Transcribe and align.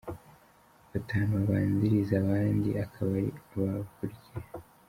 Batanu 0.91 1.31
babanziriza 1.37 2.13
abandi 2.23 2.69
akaba 2.83 3.11
ari 3.19 3.29
aba 3.51 3.63
bakurikira:. 3.77 4.47